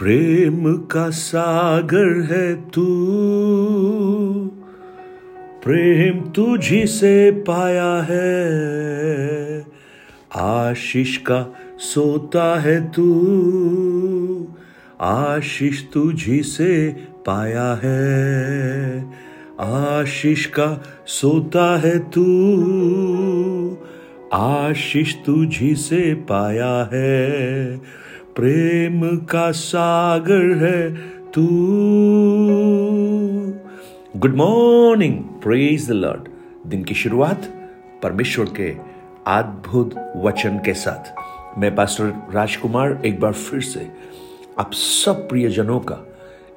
प्रेम 0.00 0.76
का 0.76 1.10
सागर 1.10 2.22
है 2.22 2.54
तू। 2.54 2.84
प्रेम 5.64 6.20
तुझी 6.20 6.86
से 6.86 7.30
पाया 7.30 8.06
है। 8.10 8.40
आशीष 10.36 11.16
का 11.16 11.54
सोता 11.78 12.60
है 12.60 12.90
तू। 12.90 14.48
आशीष 15.00 15.82
तुझी 15.92 16.42
से 16.42 16.88
पाया 17.26 17.80
है। 17.84 19.00
आशीष 19.60 20.46
का 20.46 20.82
सोता 21.06 21.78
है 21.78 21.98
तू। 21.98 23.78
आशीष 24.32 25.14
तुझी 25.26 25.74
से 25.74 26.14
पाया 26.14 26.90
है। 26.92 27.80
प्रेम 28.36 29.16
का 29.16 29.50
सागर 29.50 30.56
है 30.56 30.94
तू। 31.30 31.46
Good 34.16 34.36
morning 34.36 35.18
praise 35.18 35.88
the 35.88 35.90
Lord 35.90 36.28
दिन 36.66 36.84
की 36.84 36.94
शुरुआत 36.94 37.44
परमेश्वर 38.02 38.44
के 38.44 38.76
अद्भुत 39.26 39.94
वचन 40.16 40.58
के 40.58 40.74
साथ। 40.74 41.12
मैं 41.58 41.74
पास्टर 41.76 42.12
राजकुमार 42.34 43.02
एक 43.04 43.20
बार 43.20 43.32
फिर 43.32 43.60
से 43.60 43.90
आप 44.58 44.72
सब 44.72 45.28
प्रियजनों 45.28 45.80
का 45.80 46.06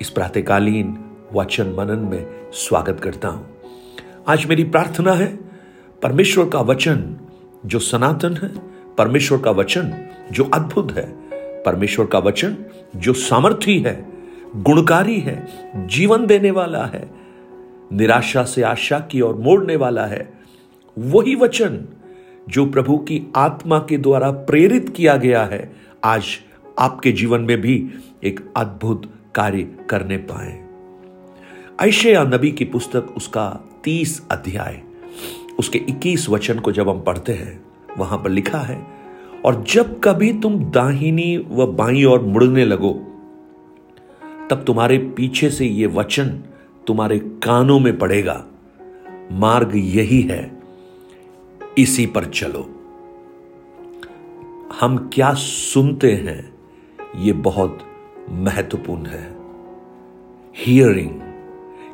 इस 0.02 0.10
प्रातकालीन 0.10 0.98
वचन 1.34 1.68
मनन 1.68 2.00
में 2.00 2.26
स्वागत 2.54 3.00
करता 3.00 3.28
हूँ। 3.28 3.50
आज 4.28 4.46
मेरी 4.46 4.64
प्रार्थना 4.64 5.14
है, 5.14 5.40
परमेश्वर 6.04 6.50
का 6.50 6.62
वचन 6.62 7.16
जो 7.66 7.80
सनातन 7.80 8.38
है, 8.44 8.52
परमेश्वर 8.98 9.38
का 9.38 9.52
वचन 9.52 9.94
जो 10.32 10.44
अद्भुत 10.44 10.92
है 10.92 11.23
परमेश्वर 11.66 12.06
का 12.06 12.20
वचन, 12.20 12.56
जो 12.96 13.14
सामर्थी 13.14 13.80
है, 13.80 14.06
गुणकारी 14.56 15.20
है, 15.20 15.48
जीवन 15.76 16.26
देने 16.26 16.52
वाला 16.52 16.86
है, 16.86 17.10
निराशा 17.94 18.44
से 18.44 18.62
आशा 18.62 19.00
की 19.00 19.22
ओर 19.22 19.36
मोड़ने 19.36 19.76
वाला 19.76 20.06
है, 20.06 20.34
वही 20.98 21.36
वचन 21.36 21.86
जो 22.50 22.66
प्रभु 22.66 22.98
की 22.98 23.22
आत्मा 23.36 23.80
के 23.80 23.98
द्वारा 23.98 24.32
प्रेरित 24.32 24.90
किया 24.90 25.16
गया 25.18 25.44
है, 25.46 25.72
आज 26.04 26.26
आपके 26.80 27.12
जीवन 27.12 27.42
में 27.42 27.62
भी 27.62 27.92
एक 28.24 28.40
अद्भुत 28.58 29.12
कार्य 29.36 29.64
करने 29.90 30.18
पाए। 30.18 30.62
ऐशया 31.82 32.24
नबी 32.24 32.52
की 32.52 32.66
पुस्तक 32.66 33.14
उसका 33.18 33.50
तीस 33.84 34.22
अध्याय, 34.32 34.82
उसके 35.60 35.80
इक्कीस 35.80 36.30
वचन 36.30 36.60
को 36.60 36.72
जब 36.72 36.90
हम 36.90 37.02
पढ़ते 37.02 37.34
हैं, 37.34 37.66
वहाँ 37.98 38.20
पर 38.20 38.30
लिखा 38.30 38.60
है 38.60 38.82
और 39.46 39.64
जब 39.70 40.00
कभी 40.00 40.34
तुम 40.34 40.60
दाहिनी 40.60 41.38
व 41.38 41.66
बाई 41.66 42.04
और 42.04 42.22
मुड़ने 42.22 42.66
लगो, 42.66 42.94
तब 44.50 44.64
तुम्हारे 44.68 44.98
पीछे 44.98 45.50
से 45.50 45.66
ये 45.66 45.88
वचन 45.88 46.44
तुम्हारे 46.88 47.20
कानों 47.20 47.80
में 47.80 48.00
पड़ेगा। 48.00 48.46
मार्ग 49.32 49.72
यही 49.76 50.22
है, 50.22 50.60
इसी 51.78 52.06
पर 52.06 52.26
चलो। 52.26 52.70
हम 54.80 55.10
क्या 55.14 55.34
सुनते 55.34 56.12
हैं, 56.12 56.54
ये 57.18 57.34
बहुत 57.34 57.80
महत्वपूर्ण 58.30 59.06
है। 59.06 59.36
हियरिंग 60.58 61.22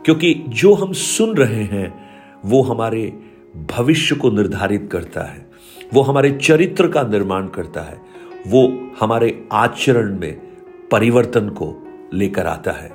क्योंकि 0.06 0.46
जो 0.50 0.74
हम 0.74 0.94
सुन 0.94 1.38
रहे 1.38 1.64
हैं, 1.64 2.10
वो 2.46 2.62
हमारे 2.62 3.20
भविष्य 3.78 4.16
को 4.16 4.32
निर्धारित 4.32 4.90
करता 4.92 5.22
है। 5.22 5.49
वो 5.94 6.02
हमारे 6.02 6.32
चरित्र 6.32 6.88
का 6.88 7.04
निर्माण 7.04 7.48
करता 7.48 7.82
है। 7.82 8.02
वो 8.48 8.92
हमारे 9.00 9.48
आचरण 9.52 10.20
में 10.20 10.42
परिवर्तन 10.92 11.50
को 11.50 11.88
लेकर 12.14 12.48
आता 12.48 12.72
है। 12.72 12.92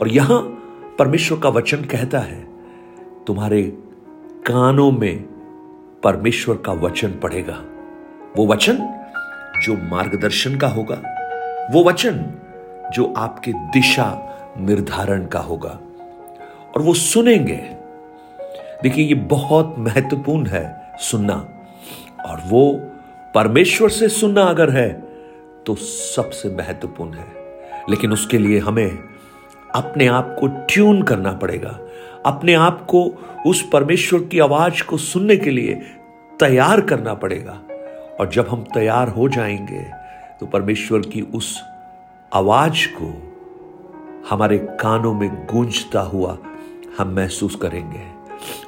और 0.00 0.08
यहाँ 0.08 0.40
परमेश्वर 0.98 1.38
का 1.38 1.48
वचन 1.48 1.76
कहता 1.76 2.18
है, 2.18 2.48
तुम्हारे 3.26 3.62
कानों 4.46 4.90
में 4.90 5.22
परमेश्वर 6.04 6.56
का 6.56 6.72
वचन 6.72 7.08
पड़ेगा। 7.08 7.64
वो 8.36 8.46
वचन 8.46 8.76
जो 9.62 9.74
मार्गदर्शन 9.74 10.58
का 10.58 10.68
होगा, 10.68 11.02
वो 11.72 11.84
वचन 11.84 12.26
जो 12.92 13.14
आपके 13.16 13.52
दिशा 13.52 14.28
निर्धारण 14.58 15.26
का 15.26 15.38
होगा। 15.38 15.80
और 16.76 16.82
वो 16.82 16.94
सुनेंगे। 16.94 17.76
देखिए, 18.82 19.04
ये 19.04 19.14
बहुत 19.14 19.74
महत्वपूर्ण 19.78 20.46
है 20.46 20.92
सुनना। 20.98 21.51
और 22.26 22.40
वो 22.46 22.72
परमेश्वर 23.34 23.88
से 23.88 24.08
सुनना 24.08 24.42
अगर 24.42 24.70
है 24.70 25.02
तो 25.66 25.74
सबसे 25.74 26.48
महत्वपूर्ण 26.48 27.14
है। 27.14 27.32
लेकिन 27.90 28.12
उसके 28.12 28.38
लिए 28.38 28.58
हमें 28.58 28.98
अपने 29.74 30.06
आप 30.06 30.36
को 30.40 30.46
ट्यून 30.46 31.02
करना 31.02 31.32
पड़ेगा। 31.32 31.78
अपने 32.26 32.54
आप 32.54 32.86
को 32.86 33.14
उस 33.46 33.68
परमेश्वर 33.72 34.20
की 34.20 34.38
आवाज़ 34.38 34.82
को 34.82 34.96
सुनने 34.96 35.36
के 35.36 35.50
लिए 35.50 35.74
तैयार 36.40 36.80
करना 36.80 37.14
पड़ेगा। 37.14 37.60
और 38.20 38.30
जब 38.32 38.48
हम 38.48 38.64
तैयार 38.74 39.08
हो 39.08 39.28
जाएँगे 39.28 39.90
तो 40.40 40.46
परमेश्वर 40.46 41.00
की 41.00 41.22
उस 41.22 41.62
आवाज़ 42.34 42.86
को 43.02 43.32
हमारे 44.30 44.58
कानों 44.58 45.14
में 45.14 45.46
गूंजता 45.46 46.00
हुआ 46.00 46.38
हम 46.98 47.08
महसूस 47.08 47.54
करेंगे। 47.56 48.02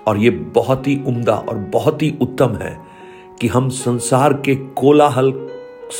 और 0.07 0.19
ये 0.19 0.31
बहुत 0.31 0.87
ही 0.87 1.03
उम्दा 1.07 1.35
और 1.35 1.57
बहुत 1.57 2.03
ही 2.03 2.19
उत्तम 2.21 2.55
है। 2.55 2.94
कि 3.41 3.49
हम 3.49 3.69
संसार 3.69 4.33
के 4.33 4.55
कोलाहल 4.55 5.33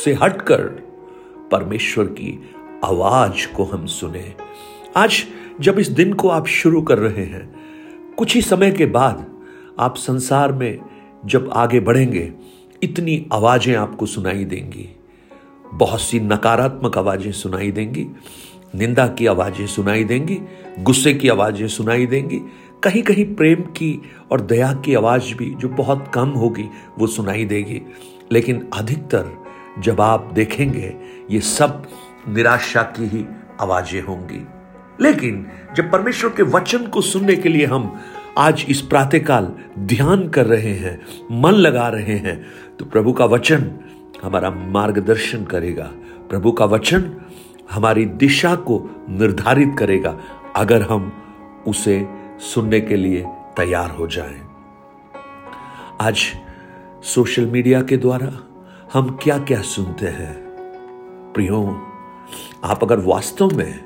से 0.03 0.13
हटकर 0.13 0.61
परमेश्वर 1.51 2.05
की 2.05 2.53
आवाज़ 2.85 3.53
को 3.55 3.63
हम 3.63 3.85
सुने। 3.85 4.33
आज 4.97 5.23
जब 5.61 5.79
इस 5.79 5.87
दिन 5.87 6.13
को 6.13 6.29
आप 6.29 6.47
शुरू 6.47 6.81
कर 6.81 6.97
रहे 6.97 7.25
हैं, 7.25 7.55
कुछ 8.17 8.35
ही 8.35 8.41
समय 8.41 8.71
के 8.71 8.85
बाद 8.85 9.25
आप 9.79 9.95
संसार 9.95 10.51
में 10.53 10.79
जब 11.25 11.49
आगे 11.53 11.79
बढ़ेंगे, 11.79 12.31
इतनी 12.83 13.25
आवाज़ें 13.33 13.75
आपको 13.75 14.05
सुनाई 14.05 14.45
देंगी। 14.45 14.89
बहुत 15.73 16.01
सी 16.01 16.19
नकारात्मक 16.19 16.97
आवाज़ें 16.97 17.31
सुनाई 17.31 17.71
देंगी, 17.71 18.07
निंदा 18.75 19.07
की 19.07 19.25
आवाज़ें 19.25 19.67
सुनाई 19.67 20.03
देंगी, 20.03 20.39
गुस्से 20.79 21.13
की 21.13 21.29
आवाज़ें 21.29 21.67
सुनाई 21.67 22.05
देंगी 22.05 22.41
कहीं 22.83 23.03
कहीं 23.03 23.35
प्रेम 23.35 23.61
की 23.61 24.01
और 24.31 24.41
दया 24.41 24.73
की 24.73 24.95
आवाज़ 24.95 25.35
भी 25.35 25.55
जो 25.55 25.69
बहुत 25.69 26.11
कम 26.13 26.29
होगी, 26.29 26.69
वो 26.99 27.07
सुनाई 27.07 27.45
देगी। 27.45 27.81
लेकिन 28.31 28.67
अधिकतर 28.73 29.31
जब 29.79 30.01
आप 30.01 30.31
देखेंगे, 30.33 30.95
ये 31.31 31.39
सब 31.39 31.87
निराशा 32.27 32.81
की 32.81 33.07
ही 33.07 33.25
आवाज़ें 33.61 34.01
होंगी। 34.01 34.47
लेकिन 35.01 35.47
जब 35.75 35.91
परमेश्वर 35.91 36.29
के 36.29 36.43
वचन 36.43 36.87
को 36.87 37.01
सुनने 37.01 37.35
के 37.35 37.49
लिए 37.49 37.65
हम 37.65 37.99
आज 38.37 38.65
इस 38.69 38.81
प्रातःकाल 38.81 39.53
ध्यान 39.79 40.29
कर 40.29 40.45
रहे 40.45 40.73
हैं, 40.73 41.01
मन 41.31 41.51
लगा 41.51 41.87
रहे 41.87 42.17
हैं 42.17 42.45
तो 42.79 42.85
प्रभु 42.85 43.13
का 43.13 43.25
वचन 43.25 43.71
हमारा 44.23 44.49
मार्गदर्शन 44.49 45.45
करेगा। 45.45 45.91
प्रभु 46.29 46.51
का 46.51 46.65
वचन 46.65 47.15
हमारी 47.71 48.05
दिशा 48.05 48.55
को 48.55 49.05
निर्धारित 49.09 49.75
करेगा। 49.79 50.19
अगर 50.55 50.81
हम 50.81 51.13
उसे 51.67 52.07
सुनने 52.39 52.81
के 52.81 52.95
लिए 52.95 53.25
तैयार 53.57 53.89
हो 53.89 54.07
जाएँ। 54.07 54.41
आज 56.01 56.19
सोशल 57.03 57.45
मीडिया 57.45 57.81
के 57.81 57.97
द्वारा 57.97 58.47
हम 58.93 59.19
क्या 59.23 59.39
क्या 59.39 59.61
सुनते 59.61 60.05
हैं 60.05 60.33
प्रियो, 61.33 61.87
आप 62.63 62.83
अगर 62.83 62.99
वास्तव 62.99 63.47
में 63.47 63.79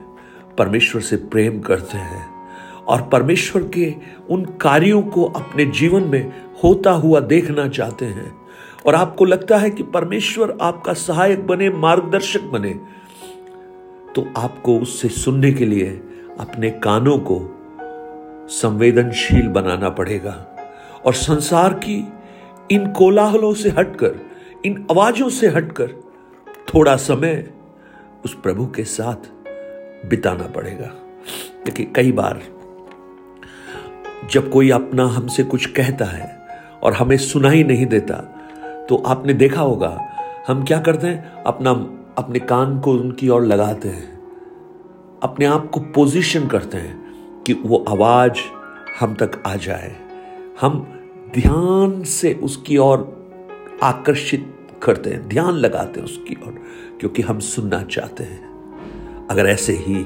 परमेश्वर 0.57 1.01
से 1.01 1.15
प्रेम 1.15 1.61
करते 1.61 1.97
हैं 1.97 2.47
और 2.87 3.01
परमेश्वर 3.01 3.63
के 3.63 3.95
उन 4.29 4.45
कार्यों 4.45 5.01
को 5.01 5.23
अपने 5.23 5.65
जीवन 5.65 6.03
में 6.03 6.43
होता 6.63 6.91
हुआ 6.91 7.19
देखना 7.19 7.67
चाहते 7.67 8.05
हैं 8.05 8.37
और 8.87 8.95
आपको 8.95 9.25
लगता 9.25 9.57
है 9.57 9.69
कि 9.69 9.83
परमेश्वर 9.83 10.57
आपका 10.61 10.93
सहायक 10.93 11.47
बने, 11.47 11.69
मार्गदर्शक 11.69 12.41
बने 12.41 12.79
तो 14.15 14.27
आपको 14.37 14.79
उससे 14.79 15.09
सुनने 15.09 15.51
के 15.51 15.65
लिए 15.65 15.89
अपने 16.39 16.69
कानों 16.69 17.17
को 17.17 17.58
संवेदनशील 18.49 19.47
बनाना 19.47 19.89
पड़ेगा 19.89 20.35
और 21.05 21.13
संसार 21.13 21.73
की 21.73 21.97
इन 22.71 22.91
कोलाहलों 22.91 23.53
से 23.53 23.69
हटकर, 23.69 24.15
इन 24.65 24.85
आवाजों 24.91 25.29
से 25.29 25.47
हटकर 25.47 25.91
थोड़ा 26.73 26.95
समय 26.95 27.51
उस 28.25 28.33
प्रभु 28.33 28.65
के 28.67 28.83
साथ 28.83 29.29
बिताना 30.09 30.47
पड़ेगा। 30.47 30.91
देखिए, 31.65 31.91
कई 31.95 32.11
बार 32.11 32.41
जब 34.31 34.49
कोई 34.51 34.69
अपना 34.69 35.05
हमसे 35.07 35.43
कुछ 35.43 35.65
कहता 35.65 36.05
है 36.05 36.27
और 36.83 36.93
हमें 36.93 37.17
सुनाई 37.17 37.63
नहीं 37.63 37.85
देता 37.85 38.15
तो 38.89 38.95
आपने 39.07 39.33
देखा 39.33 39.61
होगा, 39.61 39.97
हम 40.47 40.63
क्या 40.63 40.79
करते 40.79 41.07
हैं? 41.07 41.43
अपना, 41.43 41.71
अपने 42.17 42.39
कान 42.39 42.79
को 42.79 42.91
उनकी 42.91 43.29
ओर 43.29 43.45
लगाते 43.45 43.89
हैं, 43.89 44.19
अपने 45.23 45.45
आप 45.45 45.69
को 45.69 45.79
पोजीशन 45.95 46.47
करते 46.47 46.77
हैं 46.77 46.98
कि 47.49 47.53
वो 47.65 47.85
आवाज़ 47.89 48.37
हम 48.99 49.13
तक 49.15 49.43
आ 49.47 49.55
जाए। 49.55 49.95
हम 50.61 50.79
ध्यान 51.33 52.03
से 52.03 52.33
उसकी 52.33 52.77
ओर 52.77 52.99
आकर्षित 53.83 54.69
करते 54.83 55.09
हैं, 55.09 55.27
ध्यान 55.27 55.53
लगाते 55.53 55.99
हैं 55.99 56.05
उसकी 56.05 56.35
ओर, 56.47 56.61
क्योंकि 56.99 57.21
हम 57.21 57.39
सुनना 57.39 57.81
चाहते 57.83 58.23
हैं। 58.23 59.27
अगर 59.27 59.45
ऐसे 59.45 59.73
ही 59.73 60.05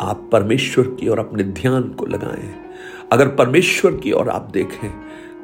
आप 0.00 0.28
परमेश्वर 0.32 0.86
की 0.86 1.08
ओर 1.08 1.18
अपने 1.18 1.42
ध्यान 1.42 1.82
को 1.82 2.06
लगाएँ, 2.06 2.54
अगर 3.12 3.28
परमेश्वर 3.28 3.96
की 3.96 4.12
ओर 4.12 4.28
आप 4.28 4.50
देखें 4.52 4.90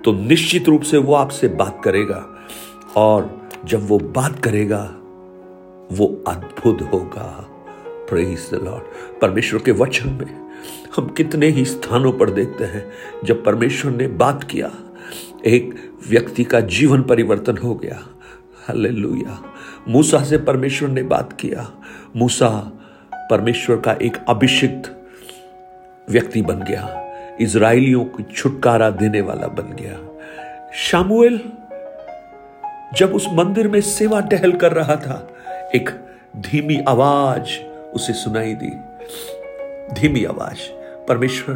तो 0.02 0.12
निश्चित 0.12 0.68
रूप 0.68 0.82
से 0.82 0.98
वो 0.98 1.14
आपसे 1.14 1.48
बात 1.48 1.80
करेगा 1.84 2.26
और 2.96 3.48
जब 3.64 3.88
वो 3.88 3.98
बात 3.98 4.38
करेगा, 4.38 4.82
वो 5.92 6.22
अद्भुत 6.28 6.82
होगा। 6.82 7.48
प्रेज 8.12 8.50
द 8.54 8.60
लॉर्ड 8.64 8.84
परमेश्वर 9.20 9.60
के 9.60 9.72
वचन 9.72 10.10
में 10.10 10.50
हम 10.96 11.08
कितने 11.08 11.46
ही 11.46 11.64
स्थानों 11.64 12.12
पर 12.12 12.30
देखते 12.30 12.64
हैं, 12.64 12.92
जब 13.24 13.44
परमेश्वर 13.44 13.92
ने 13.92 14.06
बात 14.06 14.44
किया, 14.44 14.70
एक 15.46 15.92
व्यक्ति 16.08 16.44
का 16.44 16.60
जीवन 16.60 17.02
परिवर्तन 17.02 17.56
हो 17.56 17.74
गया। 17.74 18.02
हालेलुया 18.68 19.52
मूसा 19.88 20.24
से 20.24 20.38
परमेश्वर 20.38 20.88
ने 20.88 21.02
बात 21.02 21.32
किया। 21.32 21.72
मूसा 22.16 22.72
परमेश्वर 23.14 23.76
का 23.76 23.92
एक 23.92 24.16
अभिषिक्त 24.28 25.06
व्यक्ति 26.10 26.42
बन 26.42 26.60
गया। 26.60 27.14
इज़राइलियों 27.40 28.04
को 28.04 28.22
छुटकारा 28.22 28.90
देने 28.90 29.20
वाला 29.20 29.46
बन 29.46 29.76
गया। 29.76 29.98
शामुएल 30.74 31.40
जब 32.94 33.14
उस 33.14 33.26
मंदिर 33.32 33.68
में 33.68 33.80
सेवा 33.80 34.20
टहल 34.20 34.52
कर 34.52 34.72
रहा 34.72 34.96
था, 34.96 35.34
एक 35.74 35.90
धीमी 36.36 36.84
आवाज़ 36.88 37.71
उसे 37.94 38.12
सुनाई 38.12 38.54
दी। 38.54 38.70
धीमी 39.94 40.24
आवाज़। 40.24 40.58
परमेश्वर 41.08 41.54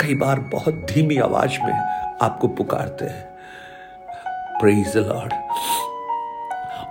कई 0.00 0.14
बार 0.14 0.40
बहुत 0.40 0.74
धीमी 0.74 1.16
आवाज़ 1.16 1.50
में 1.50 1.72
आपको 2.22 2.48
पुकारते 2.48 3.04
हैं। 3.04 3.36
प्रेज 4.60 4.96
लॉर्ड 4.96 5.32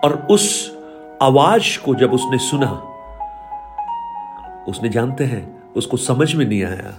और 0.05 0.27
उस 0.31 0.77
आवाज़ 1.21 1.83
को 1.85 1.95
जब 1.95 2.13
उसने 2.13 2.37
सुना 2.37 2.93
उसने 4.67 4.89
जानते 4.89 5.23
हैं 5.23 5.63
उसको 5.75 5.97
समझ 5.97 6.35
में 6.35 6.45
नहीं 6.45 6.63
आया। 6.63 6.93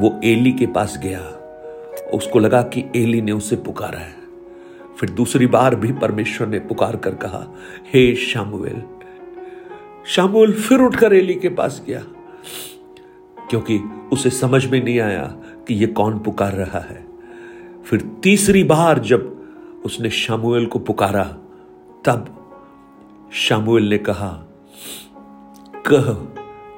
वो 0.00 0.20
एली 0.24 0.52
के 0.52 0.66
पास 0.66 0.98
गया। 0.98 1.20
उसको 2.14 2.38
लगा 2.38 2.62
कि 2.62 2.92
एली 2.96 3.22
ने 3.22 3.32
उसे 3.32 3.56
पुकारा 3.56 3.98
है। 3.98 4.14
फिर 5.00 5.10
दूसरी 5.10 5.46
बार 5.46 5.74
भी 5.74 5.92
परमेश्वर 5.92 6.46
ने 6.46 6.58
पुकार 6.58 6.96
कर 6.96 7.14
कहा 7.14 7.54
हे 7.94 8.12
hey, 8.12 8.16
शामुएल 8.16 8.95
शामुएल 10.06 10.52
फिर 10.52 10.80
उठकर 10.80 11.14
एली 11.14 11.34
के 11.34 11.48
पास 11.48 11.82
गया, 11.86 12.02
क्योंकि 13.50 13.78
उसे 14.12 14.30
समझ 14.30 14.66
में 14.66 14.84
नहीं 14.84 15.00
आया 15.00 15.24
कि 15.68 15.74
यह 15.74 15.86
कौन 15.86 16.18
पुकार 16.18 16.52
रहा 16.52 16.78
है। 16.78 17.06
फिर 17.86 18.00
तीसरी 18.22 18.64
बार 18.64 18.98
जब 18.98 19.32
उसने 19.84 20.10
शामुएल 20.10 20.66
को 20.66 20.78
पुकारा, 20.78 21.24
तब 22.04 22.32
शामुएल 23.32 23.88
ने 23.88 23.98
कहा, 23.98 24.28
कह, 25.86 26.12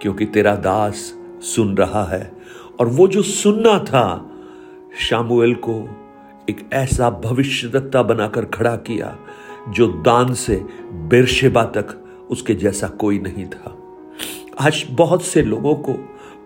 क्योंकि 0.03 0.27
तेरा 0.27 0.57
दास 0.57 1.15
सुन 1.43 1.77
रहा 1.77 2.05
है। 2.05 2.33
और 2.81 2.87
वो 2.87 3.09
जो 3.09 3.23
सुनना 3.23 3.79
था 3.79 4.31
शामुएल 5.01 5.55
को 5.55 5.79
एक 6.51 6.69
ऐसा 6.73 7.11
भविष्यदत्ता 7.11 8.03
बनाकर 8.03 8.45
खड़ा 8.45 8.77
किया, 8.77 9.17
जो 9.69 9.87
दान 9.89 10.35
से 10.35 10.57
बेरशेबा 10.93 11.65
तक 11.65 12.05
उसके 12.31 12.55
जैसा 12.55 12.89
कोई 12.89 13.19
नहीं 13.19 13.47
था। 13.47 13.79
आज 14.61 14.87
बहुत 14.91 15.25
से 15.25 15.43
लोगों 15.43 15.75
को 15.75 15.93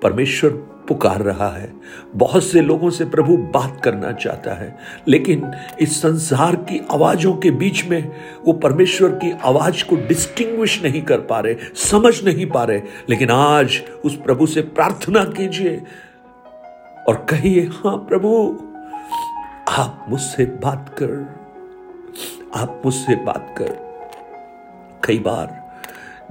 परमेश्वर 0.03 0.51
पुकार 0.89 1.21
रहा 1.23 1.49
है। 1.49 1.73
बहुत 2.15 2.45
से 2.45 2.61
लोगों 2.61 2.91
से 2.91 3.05
प्रभु 3.05 3.37
बात 3.37 3.81
करना 3.85 4.13
चाहता 4.13 4.55
है। 4.55 4.79
लेकिन 5.09 5.51
इस 5.81 6.03
संसार 6.03 6.57
की 6.57 6.87
आवाजों 6.91 7.35
के 7.35 7.51
बीच 7.51 7.85
में 7.85 8.13
वो 8.47 8.53
परमेश्वर 8.53 9.11
की 9.11 9.33
आवाज़ 9.45 9.89
को 9.89 9.97
डिस्टिंग्विश 9.97 10.83
नहीं 10.83 11.03
कर 11.03 11.21
पा 11.21 11.41
रहे, 11.41 11.55
समझ 11.75 12.25
नहीं 12.25 12.47
पा 12.47 12.65
रहे। 12.65 12.83
लेकिन 13.09 13.31
आज 13.31 13.83
उस 14.05 14.17
प्रभु 14.17 14.47
से 14.47 14.61
प्रार्थना 14.61 15.25
कीजिए 15.25 15.83
और 17.09 17.27
कहिए, 17.31 17.61
हाँ 17.61 17.97
प्रभु, 17.97 18.59
आप 19.69 20.07
मुझसे 20.09 20.45
बात 20.45 20.97
कर, 21.03 21.35
आप 22.57 22.83
मुझसे 22.85 23.17
बात 23.17 23.55
कर। 23.59 23.93
कई 25.05 25.19
बार 25.19 25.62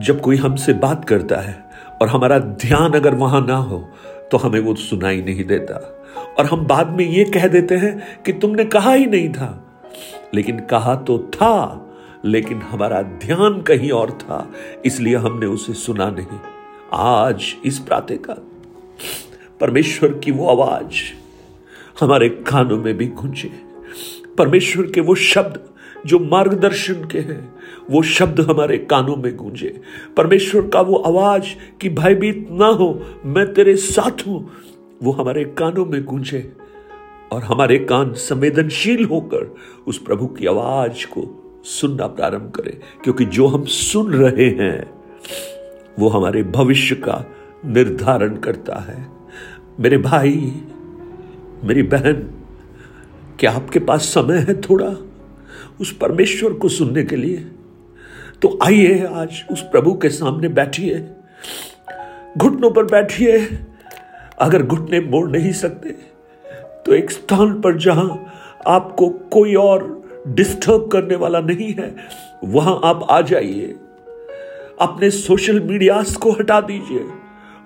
जब 0.02 0.22
कोई 0.22 0.36
हमसे 0.36 0.74
बात 0.74 1.06
करता 1.06 1.36
है 1.36 1.64
और 2.02 2.08
हमारा 2.08 2.40
ध्यान 2.40 2.94
अगर 2.94 3.16
वहाँ 3.16 3.46
ना 3.48 3.56
हो 3.56 3.90
तो 4.32 4.38
हमें 4.38 4.60
वो 4.60 4.76
सुनाई 4.76 5.22
नहीं 5.22 5.44
देता। 5.44 5.76
और 6.40 6.46
हम 6.46 6.66
बाद 6.66 6.90
में 6.90 7.06
ये 7.06 7.24
कह 7.26 7.48
देते 7.48 7.76
हैं 7.76 8.24
कि 8.26 8.34
तुमने 8.34 8.66
कहा 8.66 8.94
ही 8.94 9.06
नहीं 9.06 9.30
था। 9.30 9.82
लेकिन 10.34 10.60
कहा 10.60 10.96
तो 10.96 11.18
था, 11.20 11.88
लेकिन 12.26 12.62
हमारा 12.62 13.02
ध्यान 13.02 13.62
कहीं 13.62 13.92
और 13.92 14.12
था, 14.12 14.52
इसलिए 14.86 15.16
हमने 15.16 15.46
उसे 15.46 15.74
सुना 15.74 16.10
नहीं। 16.10 16.40
आज, 16.94 17.56
इस 17.66 17.80
प्रातः 17.80 18.16
का 18.16 18.38
परमेश्वर 19.60 20.14
की 20.14 20.32
वो 20.32 20.48
आवाज़ 20.48 20.94
हमारे 22.00 22.30
कानों 22.30 22.78
में 22.78 22.98
भी 22.98 23.08
गूंजे। 23.08 23.52
परमेश्वर 24.38 24.86
के 24.86 25.02
वो 25.02 25.16
शब्द 25.16 25.60
जो 26.06 26.20
मार्गदर्शन 26.20 27.06
के 27.06 27.20
हैं, 27.20 27.54
वो 27.92 28.02
शब्द 28.02 28.40
हमारे 28.40 28.78
कानों 28.78 29.16
में 29.16 29.36
गूंजे। 29.36 29.82
परमेश्वर 30.18 30.68
का 30.68 30.82
वो 30.82 30.96
आवाज़ 30.96 31.44
कि 31.82 31.90
भयभीत 31.90 32.48
ना 32.52 32.66
हो, 32.66 33.02
मैं 33.26 33.54
तेरे 33.54 33.76
साथ 33.76 34.28
हूँ, 34.28 34.52
वो 35.04 35.12
हमारे 35.12 35.44
कानों 35.44 35.86
में 35.86 36.04
गूंजे 36.04 36.54
और 37.32 37.44
हमारे 37.44 37.78
कान 37.80 38.14
संवेदनशील 38.14 39.06
होकर 39.06 39.56
उस 39.88 39.98
प्रभु 39.98 40.28
की 40.28 40.46
आवाज़ 40.46 41.06
को 41.06 41.62
सुनना 41.66 42.08
प्रारंभ 42.08 42.52
करें, 42.56 42.78
क्योंकि 43.04 43.26
जो 43.26 43.48
हम 43.48 43.66
सुन 43.66 44.14
रहे 44.14 44.50
हैं, 44.50 44.94
वो 46.00 46.08
हमारे 46.08 46.44
भविष्य 46.44 46.96
का 46.96 47.26
निर्धारण 47.66 48.38
करता 48.38 48.80
है। 48.80 49.08
मेरे 49.80 49.98
भाई, 49.98 50.54
मेरी 51.64 51.84
बहन, 51.84 52.30
क्या 53.40 53.52
आपके 53.52 53.80
पास 53.80 54.02
समय 54.02 54.38
है 54.38 54.62
थोड़ा? 54.62 54.96
उस 55.82 55.92
परमेश्वर 55.98 56.54
को 56.54 56.70
सुनने 56.70 57.04
के 57.04 57.16
लिए। 57.16 57.38
तो 58.42 58.58
आइए 58.64 59.06
आज 59.06 59.44
उस 59.52 59.62
प्रभु 59.62 59.94
के 59.94 60.10
सामने 60.10 60.48
बैठिए। 60.50 61.00
घुटनों 62.38 62.72
पर 62.72 62.84
बैठिए। 62.84 63.38
अगर 64.40 64.64
घुटने 64.64 65.00
मोड़ 65.02 65.30
नहीं 65.30 65.52
सकते 65.54 65.90
तो 66.86 66.94
एक 66.94 67.12
स्थान 67.12 67.60
पर 67.62 67.78
जहाँ 67.78 68.34
आपको 68.68 69.10
कोई 69.32 69.56
और 69.56 69.84
डिस्टर्ब 70.28 70.90
करने 70.92 71.16
वाला 71.16 71.40
नहीं 71.40 71.74
है, 71.74 71.96
वहाँ 72.44 72.80
आप 72.84 73.06
आ 73.10 73.22
जाइए। 73.22 73.76
अपने 74.82 75.10
सोशल 75.10 75.60
मीडियास 75.60 76.16
को 76.16 76.32
हटा 76.32 76.60
दीजिए 76.62 77.06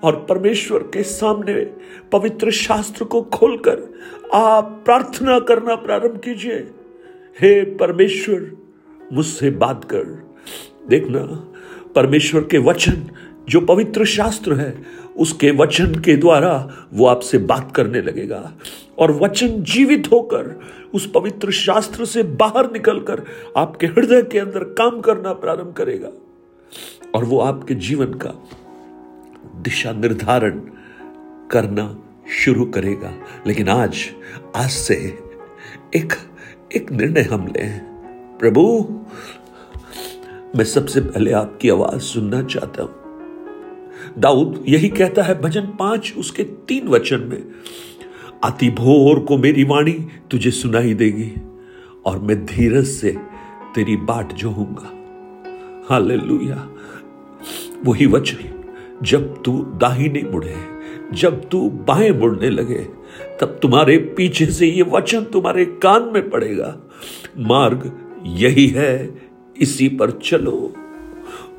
और 0.04 0.16
परमेश्वर 0.28 0.82
के 0.94 1.02
सामने 1.02 1.54
पवित्र 2.12 2.50
शास्त्र 2.50 3.04
को 3.04 3.22
खोलकर 3.34 3.78
आप 4.34 4.82
प्रार्थना 4.84 5.38
करना 5.40 5.74
प्रारंभ 5.76 6.20
कीजिए। 6.24 6.58
हे 7.40 7.64
परमेश्वर, 7.64 8.52
मुझसे 9.12 9.50
बात 9.50 9.84
कर। 9.84 10.34
देखना, 10.88 11.52
परमेश्वर 11.94 12.40
के 12.40 12.58
वचन, 12.58 13.10
जो 13.48 13.60
पवित्र 13.60 14.04
शास्त्र 14.04 14.54
है, 14.54 14.82
उसके 15.16 15.50
वचन 15.50 15.94
के 15.94 16.16
द्वारा 16.16 16.72
वो 16.92 17.06
आपसे 17.06 17.38
बात 17.38 17.72
करने 17.76 18.02
लगेगा। 18.02 18.52
और 18.98 19.10
वचन 19.12 19.62
जीवित 19.62 20.08
होकर, 20.12 20.60
उस 20.94 21.10
पवित्र 21.14 21.50
शास्त्र 21.50 22.04
से 22.04 22.22
बाहर 22.22 22.72
निकलकर 22.72 23.24
आपके 23.56 23.86
हृदय 23.86 24.22
के 24.22 24.38
अंदर 24.38 24.64
काम 24.64 25.00
करना 25.00 25.32
प्रारंभ 25.32 25.72
करेगा। 25.72 26.10
और 27.14 27.24
वो 27.24 27.38
आपके 27.38 27.74
जीवन 27.74 28.06
का 28.06 28.48
दिशा 29.56 29.92
निर्धारण 29.92 30.60
करना 31.50 31.98
शुरू 32.44 32.64
करेगा। 32.64 33.14
लेकिन 33.46 33.68
आज 33.68 34.04
आज 34.56 34.70
से 34.70 35.18
एक 35.96 36.12
एक 36.74 36.92
निर्णय 36.92 37.20
हम 37.20 37.46
ले 37.46 37.78
प्रभु, 38.38 38.62
मैं 40.58 40.64
सबसे 40.64 41.00
पहले 41.00 41.32
आपकी 41.32 41.68
आवाज़ 41.68 42.00
सुनना 42.00 42.42
चाहता 42.42 42.82
हूँ। 42.82 42.94
दाऊद 44.18 44.64
यही 44.68 44.88
कहता 44.88 45.22
है 45.22 45.40
भजन 45.40 45.66
पाँच, 45.66 46.14
उसके 46.18 46.42
तीन 46.42 46.88
वचन 46.88 47.20
में 47.20 47.42
आती 48.44 48.70
भोर 48.70 49.20
को 49.20 49.38
मेरी 49.38 49.64
वाणी 49.64 49.92
तुझे 50.30 50.50
सुनाई 50.50 50.94
देगी, 50.94 51.32
और 52.06 52.18
मैं 52.18 52.46
धीरज 52.46 52.86
से 52.86 53.16
तेरी 53.74 53.96
बाट 53.96 54.32
जोहूँगा। 54.32 54.92
हालेलुया। 55.90 56.68
वही 57.84 58.06
वचन, 58.06 58.62
जब 59.02 59.42
तू 59.42 59.58
दाहिने 59.58 60.22
मुड़े, 60.22 60.56
जब 61.12 61.48
तू 61.48 61.70
बाएँ 61.70 62.10
मुड़ने 62.10 62.50
लगे 62.50 62.95
तब 63.40 63.58
तुम्हारे 63.62 63.98
पीछे 63.98 64.46
से 64.46 64.66
ये 64.66 64.82
वचन 64.82 65.24
तुम्हारे 65.24 65.64
कान 65.64 66.02
में 66.02 66.30
पड़ेगा। 66.30 66.76
मार्ग 67.38 67.92
यही 68.26 68.66
है, 68.66 69.22
इसी 69.60 69.88
पर 69.88 70.10
चलो। 70.10 70.72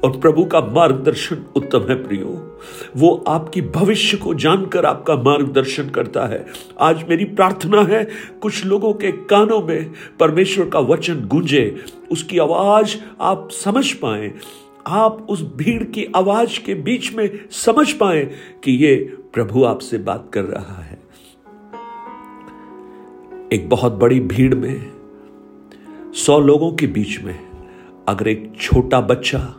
और 0.03 0.19
प्रभु 0.19 0.45
का 0.45 0.61
मार्गदर्शन 0.61 1.45
उत्तम 1.55 1.79
है 1.79 2.07
प्रियो। 2.07 2.59
वो 2.97 3.23
आपकी 3.27 3.61
भविष्य 3.61 4.17
को 4.17 4.33
जानकर 4.33 4.85
आपका 4.85 5.15
मार्गदर्शन 5.15 5.89
करता 5.89 6.25
है। 6.25 6.45
आज 6.79 7.05
मेरी 7.09 7.25
प्रार्थना 7.25 7.81
है, 7.81 8.07
कुछ 8.41 8.65
लोगों 8.65 8.93
के 8.93 9.11
कानों 9.11 9.61
में 9.61 9.91
परमेश्वर 10.19 10.69
का 10.69 10.79
वचन 10.79 11.15
गूंजे, 11.15 11.83
उसकी 12.11 12.39
आवाज़ 12.39 12.95
आप 13.21 13.49
समझ 13.51 13.93
पाए। 13.93 14.33
आप 14.87 15.27
उस 15.29 15.41
भीड़ 15.55 15.83
की 15.83 16.07
आवाज़ 16.15 16.65
के 16.65 16.73
बीच 16.73 17.13
में 17.13 17.29
समझ 17.51 17.91
पाए 17.91 18.31
कि 18.63 18.71
ये 18.71 18.95
प्रभु 19.33 19.63
आपसे 19.63 19.97
बात 19.97 20.29
कर 20.33 20.43
रहा 20.43 20.81
है। 20.81 21.06
एक 23.53 23.69
बहुत 23.69 23.93
बड़ी 23.93 24.19
भीड़ 24.19 24.55
में, 24.55 24.91
सौ 26.13 26.39
लोगों 26.39 26.71
के 26.71 26.87
बीच 26.87 27.21
में 27.23 27.39
अगर 28.07 28.27
एक 28.27 28.53
छोटा 28.61 29.01
बच्चा 29.01 29.55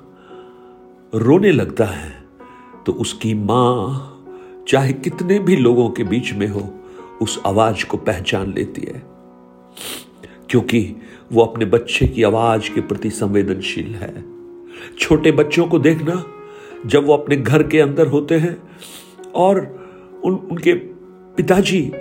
रोने 1.15 1.53
लगता 1.53 1.85
है 1.85 2.23
तो 2.87 2.93
उसकी 2.93 3.35
माँ 3.35 4.05
चाहे 4.69 4.93
कितने 4.93 5.39
भी 5.39 5.57
लोगों 5.57 5.91
के 5.91 6.05
बीच 6.05 6.33
में 6.33 6.47
हो, 6.49 6.75
उस 7.23 7.41
आवाज़ 7.47 7.85
को 7.87 7.97
पहचान 7.97 8.53
लेती 8.53 8.83
है। 8.83 9.03
क्योंकि 10.51 10.97
वो 11.33 11.45
अपने 11.45 11.65
बच्चे 11.65 12.07
की 12.07 12.23
आवाज़ 12.23 12.75
के 12.75 12.81
प्रति 12.81 13.11
संवेदनशील 13.11 13.95
है। 13.95 14.25
छोटे 14.99 15.33
बच्चों 15.33 15.67
को 15.69 15.79
देखना, 15.79 16.25
जब 16.87 17.07
वो 17.07 17.13
अपने 17.13 17.37
घर 17.37 17.63
के 17.63 17.81
अंदर 17.81 18.07
होते 18.07 18.35
हैं, 18.35 18.57
और 19.35 19.59
उन, 20.25 20.35
उनके 20.35 20.75
पिताजी 21.37 21.93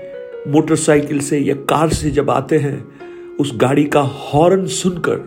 मोटरसाइकिल 0.47 1.19
से 1.19 1.39
या 1.39 1.55
कार 1.55 1.89
से 1.89 2.11
जब 2.11 2.29
आते 2.29 2.57
हैं, 2.57 2.87
उस 3.39 3.51
गाड़ी 3.55 3.83
का 3.83 4.01
हॉर्न 4.01 4.65
सुनकर 4.65 5.17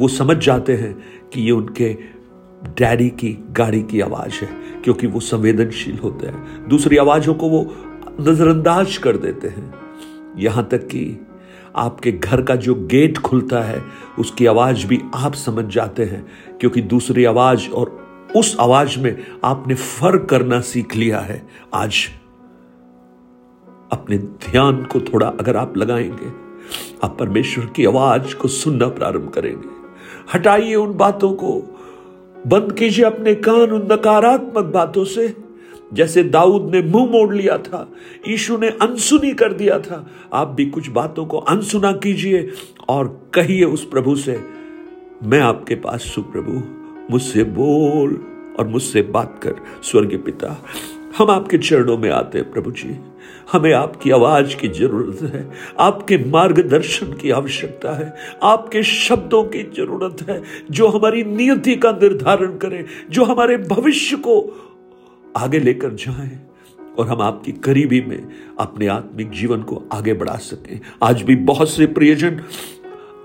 वो 0.00 0.08
समझ 0.08 0.36
जाते 0.36 0.74
हैं 0.76 0.92
कि 1.32 1.40
ये 1.40 1.50
उनके 1.50 1.96
डैडी 2.68 3.08
की 3.10 3.44
गाड़ी 3.50 3.82
की 3.82 4.00
आवाज़ 4.00 4.44
है, 4.44 4.48
क्योंकि 4.84 5.06
वो 5.06 5.20
संवेदनशील 5.20 5.98
होते 5.98 6.26
हैं। 6.26 6.68
दूसरी 6.68 6.96
आवाजों 6.96 7.34
को 7.34 7.48
वो 7.48 7.62
नजरअंदाज 8.20 8.96
कर 8.96 9.16
देते 9.16 9.48
हैं। 9.48 9.74
यहाँ 10.38 10.68
तक 10.70 10.86
कि 10.86 11.26
आपके 11.76 12.12
घर 12.12 12.42
का 12.42 12.56
जो 12.56 12.74
गेट 12.74 13.18
खुलता 13.18 13.60
है, 13.60 13.82
उसकी 14.18 14.46
आवाज़ 14.46 14.86
भी 14.86 15.00
आप 15.14 15.34
समझ 15.34 15.64
जाते 15.64 16.04
हैं, 16.04 16.26
क्योंकि 16.60 16.80
दूसरी 16.80 17.24
आवाज़ 17.24 17.68
और 17.70 17.96
उस 18.36 18.56
आवाज़ 18.60 18.98
में 18.98 19.16
आपने 19.44 19.74
फ़र्क 19.74 20.26
करना 20.30 20.60
सीख 20.60 20.96
लिया 20.96 21.20
है। 21.20 21.42
आज 21.74 21.94
अपने 23.92 24.18
ध्यान 24.18 24.84
को 24.84 25.00
थोड़ा 25.00 25.26
अगर 25.26 25.56
आप 25.56 25.76
लगाएँगे, 25.76 26.28
आप 27.04 27.16
परमेश्वर 27.18 27.66
की 27.66 27.84
आवाज़ 27.84 28.34
को 28.34 28.48
सुनना 28.48 28.88
प्रारंभ 28.88 29.30
करेंगे। 29.34 29.68
हटाइए 30.34 30.74
उन 30.74 30.94
बातों 30.94 31.32
को। 31.32 31.80
बंद 32.46 32.72
कीजिए 32.72 33.04
अपने 33.04 33.34
कान 33.34 33.70
उन 33.70 33.88
नकारात्मक 33.92 34.64
बातों 34.64 35.04
से। 35.04 35.36
जैसे 35.92 36.22
दाऊद 36.22 36.74
ने 36.74 36.82
मुँह 36.82 37.10
मोड़ 37.10 37.34
लिया 37.34 37.58
था, 37.58 37.92
यीशु 38.28 38.58
ने 38.58 38.68
अनसुनी 38.68 39.34
कर 39.34 39.52
दिया 39.52 39.78
था। 39.78 40.10
आप 40.32 40.48
भी 40.48 40.66
कुछ 40.66 40.90
बातों 40.90 41.26
को 41.26 41.38
अनसुना 41.38 41.92
कीजिए 41.92 42.50
और 42.88 43.30
कहिए 43.34 43.64
उस 43.64 43.84
प्रभु 43.84 44.16
से, 44.16 44.40
मैं 45.22 45.40
आपके 45.40 45.74
पास 45.74 46.00
सुप्रभु 46.00 46.62
मुझसे 47.10 47.44
बोल 47.44 48.26
और 48.58 48.68
मुझसे 48.68 49.02
बात 49.02 49.40
कर, 49.42 49.54
स्वर्गीय 49.82 50.18
पिता। 50.18 50.64
हम 51.18 51.30
आपके 51.30 51.58
चरणों 51.58 51.98
में 51.98 52.10
आते 52.10 52.38
हैं 52.38 52.50
प्रभु 52.50 52.70
जी। 52.70 53.00
हमें 53.52 53.72
आपकी 53.72 54.10
आवाज़ 54.10 54.56
की 54.56 54.68
ज़रूरत 54.68 55.22
है, 55.22 55.50
आपके 55.78 56.18
मार्गदर्शन 56.18 57.12
की 57.12 57.30
आवश्यकता 57.30 57.92
है, 57.92 58.16
आपके 58.42 58.82
शब्दों 58.82 59.44
की 59.44 59.62
ज़रूरत 59.62 60.28
है, 60.28 60.42
जो 60.70 60.88
हमारी 60.88 61.24
नियति 61.24 61.76
का 61.76 61.92
निर्धारण 61.92 62.56
करें, 62.56 62.84
जो 63.10 63.24
हमारे 63.24 63.56
भविष्य 63.56 64.16
को 64.16 64.56
आगे 65.36 65.58
लेकर 65.58 65.90
जाएँ, 65.90 66.40
और 66.98 67.08
हम 67.08 67.22
आपकी 67.22 67.52
करीबी 67.52 68.00
में 68.00 68.28
अपने 68.58 68.86
आत्मिक 68.86 69.30
जीवन 69.30 69.62
को 69.62 69.88
आगे 69.92 70.14
बढ़ा 70.14 70.36
सकें। 70.36 70.80
आज 71.02 71.22
भी 71.22 71.36
बहुत 71.36 71.70
से 71.70 71.86
प्रियजन 71.86 72.40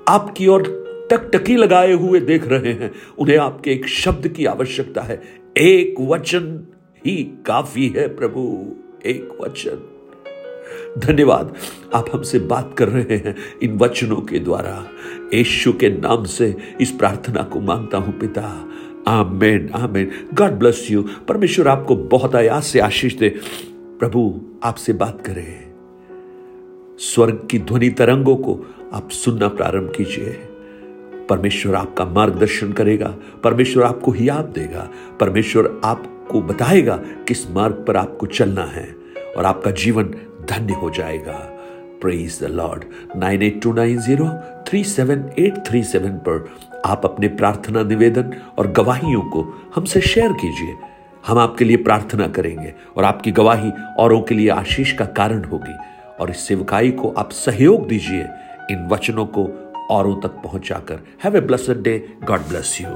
आपकी 0.08 0.48
ओर 0.48 0.84
टकटकी 1.12 1.56
लगाए 1.56 1.94
हुए 1.94 2.20
देख 2.20 2.48
रहे 2.48 2.74
हैं। 2.74 2.92
उन्हें 3.18 3.38
आपके 3.38 3.72
एक 3.72 3.88
शब्द 3.88 4.28
की 4.28 4.46
आवश्यकता 4.46 5.02
है। 5.02 5.22
एक 5.58 5.96
वचन 6.00 6.68
ही 7.06 7.24
काफ़ी 7.46 7.88
है, 7.88 8.08
प्रभु। 8.08 8.72
एक 9.06 9.30
वचन। 9.42 9.93
धन्यवाद। 10.98 11.56
आप 11.96 12.06
हमसे 12.14 12.40
बात 12.40 12.76
कर 12.78 12.90
रहे 12.90 13.16
हैं 13.16 13.36
इन 13.64 13.78
वचनों 13.78 14.16
के 14.16 14.40
द्वारा। 14.40 14.88
यीशु 15.34 15.74
के 15.74 15.90
नाम 15.90 16.24
से 16.24 16.56
इस 16.82 16.92
प्रार्थना 16.92 17.44
को 17.44 17.62
माँगता 17.62 17.98
हूँ 17.98 18.20
पिता। 18.20 18.70
Amen 19.08 19.70
amen. 19.70 20.12
God 20.34 20.52
bless 20.52 20.88
you 20.92 21.06
परमेश्वर 21.28 21.68
आपको 21.68 21.96
बहुत 21.96 22.36
आयास 22.36 22.68
से 22.68 22.80
आशीष 22.80 23.14
दे। 23.14 23.30
प्रभु 24.00 24.42
आपसे 24.64 24.94
बात 24.94 25.24
करें। 25.26 25.74
स्वर्ग 26.98 27.48
की 27.52 27.60
ध्वनि 27.60 27.90
तरंगों 27.90 28.36
को 28.36 28.66
आप 28.94 29.10
सुनना 29.12 29.48
प्रारंभ 29.48 29.94
कीजिए। 29.98 30.40
परमेश्वर 31.30 31.76
आपका 31.76 32.06
मार्गदर्शन 32.06 32.74
करेगा। 32.74 33.16
परमेश्वर 33.44 33.84
आपको 33.84 34.12
हियाब 34.12 34.46
देगा। 34.46 34.90
परमेश्वर 35.20 35.82
आपको 35.84 36.42
बताएगा 36.42 36.96
किस 37.28 37.52
मार्ग 37.52 37.86
पर 37.88 37.98
आपको 37.98 38.26
चलना 38.26 38.64
है। 38.64 38.96
और 39.38 39.46
आपका 39.46 39.72
जीवन 39.72 40.16
धन्य 40.50 40.74
हो 40.74 40.90
जाएगा। 40.90 41.38
Praise 42.02 42.40
the 42.44 42.48
Lord 42.48 42.84
nine 43.16 43.42
eight 43.42 43.62
two 43.62 43.74
nine 43.74 44.00
zero 44.00 44.28
three 44.68 44.84
seven 44.84 45.30
eight 45.40 45.58
three 45.68 45.84
seven 45.84 46.10
पर 46.10 46.50
आप 46.86 47.06
अपने 47.06 47.28
प्रार्थना 47.28 47.84
निवेदन 47.84 48.34
और 48.58 48.72
गवाहियों 48.72 49.22
को 49.22 49.44
हमसे 49.76 50.02
शेयर 50.02 50.34
कीजिए। 50.34 50.76
हम 51.28 51.40
आपके 51.40 51.66
लिए 51.66 51.78
प्रार्थना 51.78 52.28
करेंगे 52.28 52.74
और 52.98 53.04
आपकी 53.04 53.32
गवाही 53.32 53.72
औरों 54.00 54.22
के 54.22 54.36
लिए 54.36 54.50
आशीष 54.50 54.92
का 54.92 55.06
कारण 55.06 55.44
होगी। 55.44 55.78
और 56.22 56.30
इस 56.30 56.48
सेवकाई 56.48 56.92
को 56.92 57.10
आप 57.10 57.32
सहयोग 57.32 57.88
दीजिए। 57.88 58.28
इन 58.72 58.88
वचनों 58.92 59.26
को 59.26 59.50
औरों 59.92 60.16
तक 60.22 60.42
पहुंचाकर। 60.44 61.00
Have 61.24 61.38
a 61.38 61.42
blessed 61.42 61.84
day 61.84 61.98
God 62.24 62.40
bless 62.40 62.78
you 62.82 62.88